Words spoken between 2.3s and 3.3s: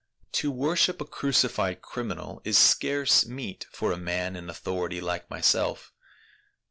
is scarce